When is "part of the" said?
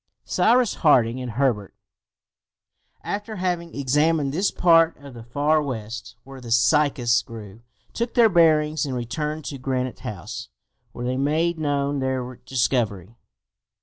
4.57-5.21